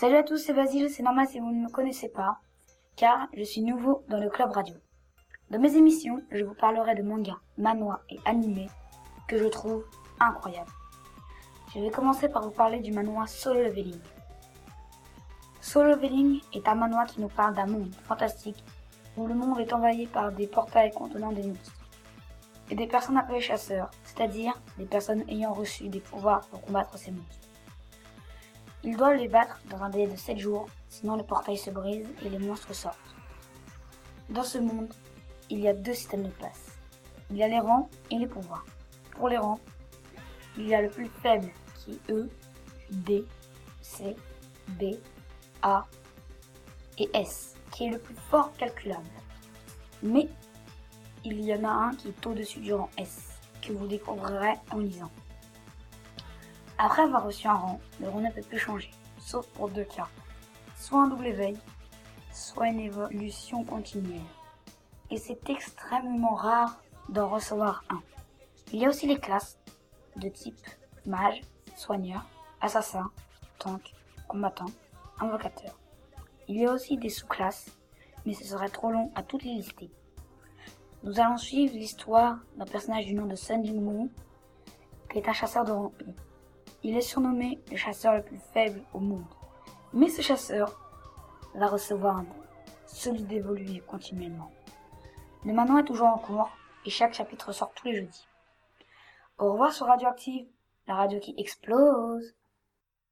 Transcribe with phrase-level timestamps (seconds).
[0.00, 2.38] Salut à tous, c'est Basile, c'est normal si vous ne me connaissez pas,
[2.96, 4.74] car je suis nouveau dans le club radio.
[5.50, 8.70] Dans mes émissions, je vous parlerai de mangas, manhwa et animés
[9.28, 9.84] que je trouve
[10.18, 10.72] incroyables.
[11.74, 14.00] Je vais commencer par vous parler du manhwa Solo Leveling.
[15.60, 18.64] Solo Leveling est un manhwa qui nous parle d'un monde fantastique
[19.18, 21.76] où le monde est envahi par des portails contenant des monstres
[22.70, 27.10] et des personnes appelées chasseurs, c'est-à-dire des personnes ayant reçu des pouvoirs pour combattre ces
[27.10, 27.49] monstres.
[28.82, 32.08] Ils doivent les battre dans un délai de 7 jours, sinon le portail se brise
[32.24, 32.96] et les monstres sortent.
[34.30, 34.92] Dans ce monde,
[35.50, 36.78] il y a deux systèmes de place.
[37.30, 38.64] Il y a les rangs et les pouvoirs.
[39.12, 39.60] Pour les rangs,
[40.56, 42.30] il y a le plus faible qui est E,
[42.90, 43.24] D,
[43.82, 44.16] C,
[44.68, 44.94] B,
[45.62, 45.86] A
[46.98, 49.04] et S, qui est le plus fort calculable.
[50.02, 50.28] Mais
[51.24, 53.28] il y en a un qui est au-dessus du rang S,
[53.60, 55.10] que vous découvrirez en lisant.
[56.82, 60.08] Après avoir reçu un rang, le rang ne peut plus changer, sauf pour deux cas.
[60.78, 61.58] Soit un double éveil,
[62.32, 64.22] soit une évolution continuelle.
[65.10, 68.00] Et c'est extrêmement rare d'en recevoir un.
[68.72, 69.58] Il y a aussi les classes
[70.16, 70.56] de type
[71.04, 71.42] mage,
[71.76, 72.24] soigneur,
[72.62, 73.10] assassin,
[73.58, 73.92] tank,
[74.26, 74.70] combattant,
[75.20, 75.78] invocateur.
[76.48, 77.76] Il y a aussi des sous-classes,
[78.24, 79.90] mais ce serait trop long à toutes les lister.
[81.02, 84.08] Nous allons suivre l'histoire d'un personnage du nom de Sun Jingwoo,
[85.10, 86.29] qui est un chasseur de rang E.
[86.82, 89.24] Il est surnommé le chasseur le plus faible au monde.
[89.92, 90.80] Mais ce chasseur
[91.54, 92.42] va recevoir un don,
[92.86, 94.50] celui d'évoluer continuellement.
[95.44, 96.50] Le maintenant est toujours en cours
[96.86, 98.26] et chaque chapitre sort tous les jeudis.
[99.38, 100.46] Au revoir sur Radioactive,
[100.86, 102.34] la radio qui explose.